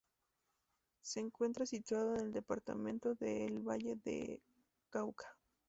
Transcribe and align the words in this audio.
Se 1.03 1.19
encuentra 1.19 1.67
situado 1.67 2.15
en 2.15 2.21
el 2.21 2.31
departamento 2.33 3.13
del 3.13 3.59
Valle 3.59 3.97
del 4.03 4.41
Cauca. 4.89 5.37